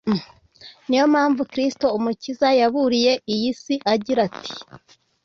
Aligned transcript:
Ni 0.87 0.95
yo 0.99 1.05
mpamvu 1.13 1.41
Kristo 1.51 1.85
Umukiza 1.97 2.47
yaburiye 2.59 3.13
iyi 3.33 3.49
si 3.61 3.75
agira 3.93 4.19
ati, 4.27 4.51